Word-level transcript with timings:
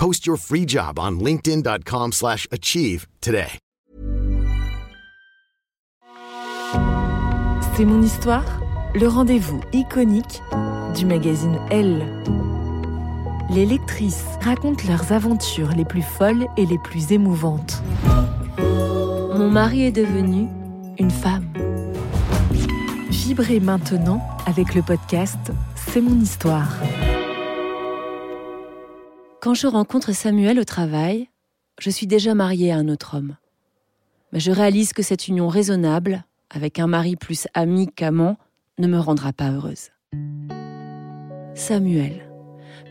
Post 0.00 0.26
your 0.26 0.38
free 0.38 0.64
job 0.66 0.98
on 0.98 1.18
linkedin.com/achieve 1.18 2.12
slash 2.12 2.48
achieve 2.50 3.06
today. 3.20 3.58
C'est 7.76 7.84
mon 7.84 8.00
histoire, 8.00 8.46
le 8.94 9.06
rendez-vous 9.06 9.60
iconique 9.74 10.40
du 10.96 11.04
magazine 11.04 11.58
Elle. 11.70 12.02
Les 13.50 13.66
lectrices 13.66 14.24
racontent 14.40 14.82
leurs 14.88 15.12
aventures 15.12 15.72
les 15.76 15.84
plus 15.84 16.00
folles 16.00 16.46
et 16.56 16.64
les 16.64 16.78
plus 16.78 17.12
émouvantes. 17.12 17.82
Mon 18.58 19.50
mari 19.50 19.82
est 19.82 19.92
devenu 19.92 20.46
une 20.98 21.10
femme. 21.10 21.44
Vibrez 23.10 23.60
maintenant 23.60 24.22
avec 24.46 24.74
le 24.74 24.80
podcast 24.80 25.52
C'est 25.74 26.00
mon 26.00 26.18
histoire. 26.18 26.70
Quand 29.40 29.54
je 29.54 29.66
rencontre 29.66 30.12
Samuel 30.12 30.60
au 30.60 30.64
travail, 30.64 31.30
je 31.78 31.88
suis 31.88 32.06
déjà 32.06 32.34
mariée 32.34 32.72
à 32.72 32.76
un 32.76 32.88
autre 32.88 33.16
homme. 33.16 33.36
Mais 34.32 34.40
je 34.40 34.52
réalise 34.52 34.92
que 34.92 35.02
cette 35.02 35.28
union 35.28 35.48
raisonnable, 35.48 36.24
avec 36.50 36.78
un 36.78 36.86
mari 36.86 37.16
plus 37.16 37.48
ami 37.54 37.88
qu'amant, 37.88 38.36
ne 38.78 38.86
me 38.86 38.98
rendra 38.98 39.32
pas 39.32 39.50
heureuse. 39.50 39.88
Samuel, 41.54 42.30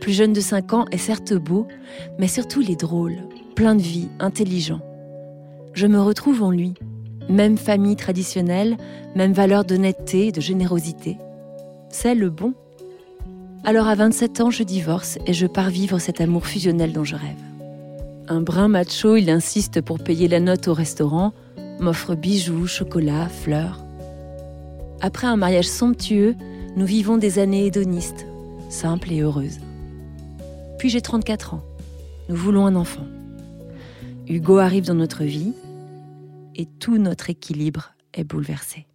plus 0.02 0.14
jeune 0.14 0.34
de 0.34 0.42
5 0.42 0.74
ans, 0.74 0.86
est 0.92 0.98
certes 0.98 1.36
beau, 1.36 1.68
mais 2.18 2.28
surtout 2.28 2.62
il 2.62 2.72
est 2.72 2.80
drôle, 2.80 3.18
plein 3.56 3.76
de 3.76 3.84
vie, 3.84 4.10
intelligent. 4.18 4.82
Je 5.74 5.86
me 5.86 6.02
retrouve 6.02 6.42
en 6.42 6.50
lui. 6.50 6.74
Même 7.30 7.60
famille 7.60 7.96
traditionnelle, 7.96 8.76
même 9.16 9.34
valeur 9.34 9.66
d'honnêteté 9.66 10.28
et 10.28 10.32
de 10.32 10.42
générosité. 10.42 11.20
C'est 11.90 12.16
le 12.16 12.32
bon. 12.32 12.56
Alors 13.64 13.88
à 13.88 13.96
27 13.96 14.42
ans, 14.42 14.50
je 14.50 14.64
divorce 14.64 15.18
et 15.26 15.34
je 15.34 15.46
pars 15.46 15.70
vivre 15.70 16.00
cet 16.00 16.22
amour 16.22 16.48
fusionnel 16.48 16.94
dont 16.94 17.04
je 17.04 17.16
rêve. 17.16 17.38
Un 18.28 18.42
brin 18.42 18.68
macho, 18.68 19.16
il 19.16 19.30
insiste 19.30 19.82
pour 19.82 20.00
payer 20.00 20.28
la 20.28 20.40
note 20.40 20.68
au 20.68 20.74
restaurant, 20.74 21.34
m'offre 21.80 22.16
bijoux, 22.16 22.68
chocolat, 22.68 23.28
fleurs. 23.28 23.84
Après 25.02 25.28
un 25.28 25.36
mariage 25.36 25.68
somptueux, 25.68 26.36
nous 26.76 26.86
vivons 26.86 27.18
des 27.18 27.40
années 27.40 27.66
hédonistes, 27.66 28.26
simples 28.70 29.12
et 29.12 29.22
heureuses. 29.22 29.60
Puis 30.78 30.90
j'ai 30.90 31.02
34 31.02 31.56
ans. 31.56 31.64
Nous 32.30 32.36
voulons 32.36 32.66
un 32.66 32.76
enfant. 32.76 33.06
Hugo 34.28 34.58
arrive 34.58 34.86
dans 34.86 34.94
notre 34.94 35.24
vie 35.24 35.54
et 36.56 36.66
tout 36.66 36.98
notre 36.98 37.30
équilibre 37.30 37.94
est 38.14 38.24
bouleversé. 38.24 38.86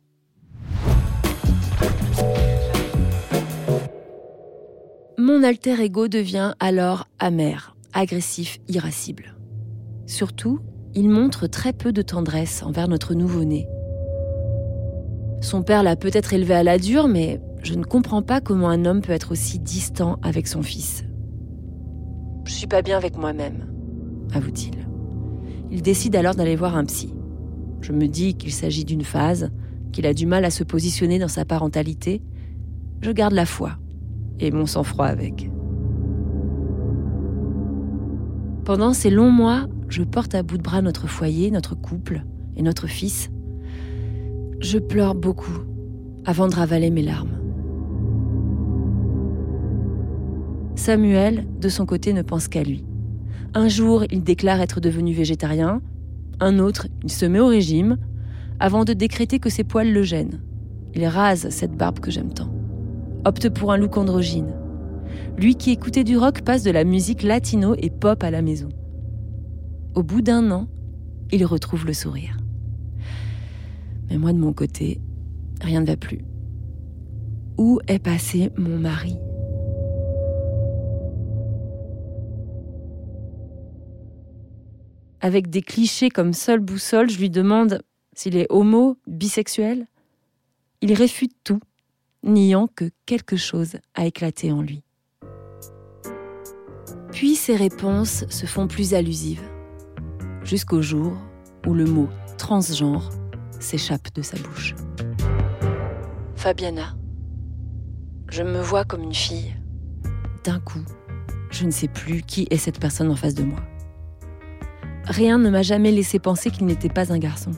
Mon 5.17 5.45
alter 5.45 5.81
ego 5.81 6.09
devient 6.09 6.55
alors 6.59 7.07
amer, 7.21 7.77
agressif, 7.93 8.59
irascible. 8.67 9.37
Surtout, 10.07 10.59
il 10.93 11.09
montre 11.09 11.47
très 11.47 11.73
peu 11.73 11.93
de 11.93 12.03
tendresse 12.03 12.65
envers 12.65 12.89
notre 12.89 13.15
nouveau-né. 13.15 13.69
Son 15.41 15.63
père 15.63 15.85
l'a 15.85 15.95
peut-être 15.95 16.33
élevé 16.33 16.55
à 16.55 16.65
la 16.65 16.79
dure, 16.79 17.07
mais 17.07 17.41
je 17.63 17.75
ne 17.75 17.85
comprends 17.85 18.23
pas 18.23 18.41
comment 18.41 18.69
un 18.69 18.85
homme 18.87 19.03
peut 19.03 19.13
être 19.13 19.31
aussi 19.31 19.61
distant 19.61 20.19
avec 20.23 20.49
son 20.49 20.63
fils. 20.63 21.05
Je 22.45 22.53
suis 22.53 22.67
pas 22.67 22.83
bien 22.83 22.97
avec 22.97 23.17
moi-même, 23.17 23.69
avoue-t-il. 24.33 24.75
Il 25.71 25.83
décide 25.83 26.17
alors 26.17 26.35
d'aller 26.35 26.57
voir 26.57 26.77
un 26.77 26.85
psy. 26.87 27.15
Je 27.83 27.93
me 27.93 28.09
dis 28.09 28.35
qu'il 28.35 28.53
s'agit 28.53 28.85
d'une 28.85 29.05
phase, 29.05 29.53
qu'il 29.93 30.07
a 30.07 30.15
du 30.15 30.27
mal 30.27 30.45
à 30.45 30.51
se 30.51 30.65
positionner 30.65 31.21
dans 31.21 31.29
sa 31.29 31.45
parentalité. 31.45 32.21
Je 33.01 33.13
garde 33.13 33.35
la 33.35 33.47
foi 33.47 33.79
et 34.41 34.50
mon 34.50 34.67
sang-froid 34.67 35.06
avec. 35.06 35.50
Pendant 38.65 38.93
ces 38.95 39.11
longs 39.11 39.31
mois, 39.31 39.67
je 39.89 40.03
porte 40.03 40.34
à 40.34 40.43
bout 40.43 40.56
de 40.56 40.62
bras 40.62 40.81
notre 40.81 41.06
foyer, 41.06 41.50
notre 41.50 41.75
couple 41.75 42.25
et 42.56 42.62
notre 42.62 42.87
fils. 42.87 43.31
Je 44.61 44.78
pleure 44.78 45.15
beaucoup 45.15 45.59
avant 46.25 46.49
de 46.49 46.55
ravaler 46.55 46.91
mes 46.91 47.03
larmes. 47.03 47.39
Samuel, 50.77 51.47
de 51.61 51.69
son 51.69 51.87
côté, 51.87 52.12
ne 52.12 52.22
pense 52.22 52.49
qu'à 52.49 52.62
lui. 52.62 52.84
Un 53.53 53.69
jour, 53.69 54.05
il 54.11 54.22
déclare 54.25 54.61
être 54.61 54.81
devenu 54.81 55.12
végétarien, 55.12 55.81
un 56.41 56.59
autre, 56.59 56.89
il 57.05 57.12
se 57.12 57.27
met 57.27 57.41
au 57.41 57.47
régime, 57.47 57.97
avant 58.59 58.84
de 58.84 58.93
décréter 58.93 59.39
que 59.39 59.51
ses 59.51 59.65
poils 59.65 59.93
le 59.93 60.03
gênent. 60.03 60.41
Il 60.95 61.06
rase 61.06 61.49
cette 61.51 61.77
barbe 61.77 62.01
que 62.01 62.11
j'aime 62.11 62.33
tant. 62.33 62.51
Opte 63.27 63.49
pour 63.49 63.73
un 63.73 63.79
look 63.79 63.97
androgyne. 63.97 64.53
Lui 65.39 65.57
qui 65.57 65.71
écoutait 65.71 66.05
du 66.05 66.19
rock 66.19 66.43
passe 66.43 66.62
de 66.62 66.71
la 66.71 66.85
musique 66.85 67.23
latino 67.23 67.75
et 67.79 67.91
pop 67.91 68.22
à 68.22 68.31
la 68.31 68.43
maison. 68.43 68.69
Au 69.95 70.03
bout 70.03 70.21
d'un 70.21 70.51
an, 70.51 70.69
il 71.33 71.45
retrouve 71.47 71.87
le 71.87 71.95
sourire. 71.95 72.37
Mais 74.10 74.19
moi 74.19 74.33
de 74.33 74.39
mon 74.39 74.53
côté, 74.53 75.01
rien 75.63 75.81
ne 75.81 75.87
va 75.87 75.97
plus. 75.97 76.21
Où 77.57 77.81
est 77.89 77.98
passé 77.98 78.51
mon 78.59 78.78
mari? 78.78 79.16
Avec 85.21 85.48
des 85.48 85.63
clichés 85.63 86.10
comme 86.10 86.34
seule 86.34 86.60
boussole, 86.60 87.09
je 87.09 87.19
lui 87.19 87.31
demande 87.31 87.81
s'il 88.15 88.37
est 88.37 88.47
homo, 88.51 88.98
bisexuel? 89.07 89.87
Il 90.83 90.93
réfute 90.93 91.33
tout, 91.43 91.60
niant 92.24 92.68
que 92.74 92.91
quelque 93.06 93.36
chose 93.36 93.76
a 93.94 94.06
éclaté 94.06 94.50
en 94.50 94.62
lui. 94.62 94.82
Puis 97.12 97.36
ses 97.36 97.54
réponses 97.54 98.24
se 98.28 98.47
font 98.47 98.66
plus 98.66 98.94
allusives, 98.94 99.42
jusqu'au 100.42 100.82
jour 100.82 101.12
où 101.66 101.74
le 101.74 101.84
mot 101.84 102.09
transgenre 102.38 103.10
s'échappe 103.60 104.12
de 104.15 104.22
sa 104.22 104.36
bouche. 104.38 104.74
Fabiana, 106.34 106.97
je 108.30 108.42
me 108.42 108.60
vois 108.60 108.84
comme 108.84 109.03
une 109.03 109.15
fille. 109.15 109.54
D'un 110.44 110.60
coup, 110.60 110.84
Je 111.50 111.65
ne 111.66 111.71
sais 111.71 111.86
plus 111.86 112.22
qui 112.22 112.48
est 112.50 112.56
cette 112.56 112.80
personne 112.80 113.10
en 113.12 113.15
face 113.15 113.34
de 113.34 113.44
moi. 113.44 113.60
Rien 115.04 115.38
ne 115.38 115.50
m'a 115.50 115.62
jamais 115.62 115.92
laissé 115.92 116.18
penser 116.18 116.50
qu'il 116.50 116.66
n'était 116.66 116.88
pas 116.88 117.12
un 117.12 117.18
garçon. 117.18 117.53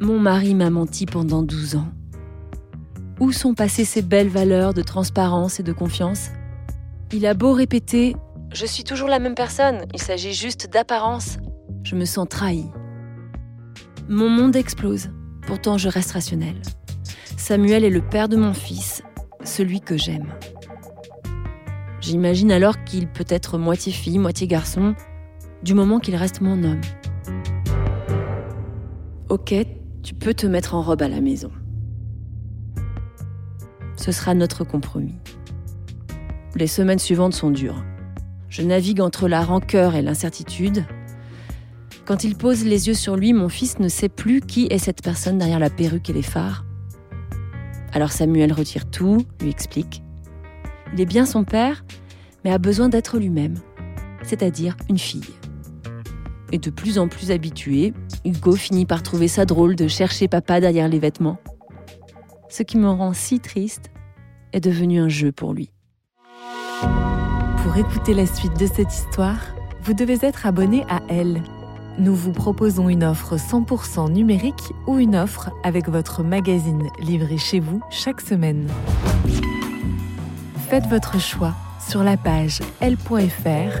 Mon 0.00 0.18
mari 0.18 0.54
m'a 0.54 0.70
menti 0.70 1.04
pendant 1.04 1.42
12 1.42 1.76
ans. 1.76 1.88
Où 3.20 3.32
sont 3.32 3.54
passées 3.54 3.84
ces 3.84 4.02
belles 4.02 4.28
valeurs 4.28 4.74
de 4.74 4.82
transparence 4.82 5.60
et 5.60 5.62
de 5.62 5.72
confiance? 5.72 6.30
Il 7.12 7.26
a 7.26 7.34
beau 7.34 7.52
répéter⁇ 7.52 8.12
Je 8.52 8.66
suis 8.66 8.82
toujours 8.82 9.08
la 9.08 9.18
même 9.18 9.34
personne, 9.34 9.84
il 9.92 10.00
s'agit 10.00 10.32
juste 10.32 10.70
d'apparence⁇ 10.72 11.36
je 11.82 11.96
me 11.96 12.04
sens 12.04 12.28
trahi. 12.28 12.66
Mon 14.08 14.28
monde 14.28 14.56
explose, 14.56 15.10
pourtant 15.46 15.78
je 15.78 15.88
reste 15.88 16.12
rationnel. 16.12 16.56
Samuel 17.36 17.84
est 17.84 17.90
le 17.90 18.02
père 18.02 18.28
de 18.28 18.36
mon 18.36 18.52
fils, 18.52 19.02
celui 19.44 19.80
que 19.80 19.96
j'aime. 19.96 20.32
J'imagine 22.00 22.52
alors 22.52 22.84
qu'il 22.84 23.06
peut 23.08 23.26
être 23.28 23.58
moitié 23.58 23.92
fille, 23.92 24.18
moitié 24.18 24.46
garçon, 24.46 24.94
du 25.62 25.74
moment 25.74 26.00
qu'il 26.00 26.16
reste 26.16 26.40
mon 26.40 26.62
homme. 26.64 26.80
Ok, 29.28 29.54
tu 30.02 30.14
peux 30.14 30.34
te 30.34 30.46
mettre 30.46 30.74
en 30.74 30.82
robe 30.82 31.02
à 31.02 31.08
la 31.08 31.20
maison. 31.20 31.50
Ce 34.00 34.12
sera 34.12 34.32
notre 34.32 34.64
compromis. 34.64 35.18
Les 36.56 36.66
semaines 36.66 36.98
suivantes 36.98 37.34
sont 37.34 37.50
dures. 37.50 37.84
Je 38.48 38.62
navigue 38.62 39.02
entre 39.02 39.28
la 39.28 39.42
rancœur 39.42 39.94
et 39.94 40.00
l'incertitude. 40.00 40.86
Quand 42.06 42.24
il 42.24 42.34
pose 42.34 42.64
les 42.64 42.88
yeux 42.88 42.94
sur 42.94 43.16
lui, 43.16 43.34
mon 43.34 43.50
fils 43.50 43.78
ne 43.78 43.88
sait 43.88 44.08
plus 44.08 44.40
qui 44.40 44.68
est 44.70 44.78
cette 44.78 45.02
personne 45.02 45.36
derrière 45.36 45.58
la 45.58 45.68
perruque 45.68 46.08
et 46.08 46.14
les 46.14 46.22
phares. 46.22 46.64
Alors 47.92 48.10
Samuel 48.10 48.54
retire 48.54 48.90
tout, 48.90 49.18
lui 49.42 49.50
explique. 49.50 50.02
Il 50.94 51.00
est 51.02 51.06
bien 51.06 51.26
son 51.26 51.44
père, 51.44 51.84
mais 52.42 52.52
a 52.52 52.58
besoin 52.58 52.88
d'être 52.88 53.18
lui-même, 53.18 53.58
c'est-à-dire 54.22 54.78
une 54.88 54.98
fille. 54.98 55.34
Et 56.52 56.58
de 56.58 56.70
plus 56.70 56.98
en 56.98 57.06
plus 57.06 57.30
habitué, 57.30 57.92
Hugo 58.24 58.56
finit 58.56 58.86
par 58.86 59.02
trouver 59.02 59.28
ça 59.28 59.44
drôle 59.44 59.76
de 59.76 59.88
chercher 59.88 60.26
papa 60.26 60.58
derrière 60.58 60.88
les 60.88 60.98
vêtements. 60.98 61.38
Ce 62.50 62.62
qui 62.62 62.76
me 62.76 62.90
rend 62.90 63.14
si 63.14 63.40
triste 63.40 63.90
est 64.52 64.60
devenu 64.60 65.00
un 65.00 65.08
jeu 65.08 65.32
pour 65.32 65.54
lui. 65.54 65.70
Pour 67.62 67.76
écouter 67.78 68.12
la 68.12 68.26
suite 68.26 68.58
de 68.58 68.66
cette 68.66 68.92
histoire, 68.92 69.40
vous 69.82 69.94
devez 69.94 70.18
être 70.22 70.44
abonné 70.44 70.84
à 70.88 71.00
Elle 71.08 71.42
nous 71.98 72.14
vous 72.14 72.32
proposons 72.32 72.88
une 72.88 73.04
offre 73.04 73.36
100% 73.36 74.10
numérique 74.10 74.72
ou 74.86 74.98
une 74.98 75.16
offre 75.16 75.50
avec 75.64 75.88
votre 75.88 76.22
magazine 76.22 76.88
livré 76.98 77.36
chez 77.36 77.60
vous 77.60 77.82
chaque 77.90 78.22
semaine. 78.22 78.68
Faites 80.68 80.86
votre 80.86 81.20
choix 81.20 81.54
sur 81.86 82.02
la 82.02 82.16
page 82.16 82.60
l.fr 82.80 83.80